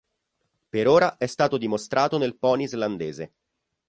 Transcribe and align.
Per 0.69 0.87
ora 0.87 1.17
è 1.17 1.27
stato 1.27 1.59
dimostrato 1.59 2.17
nel 2.17 2.35
pony 2.35 2.63
islandese. 2.63 3.31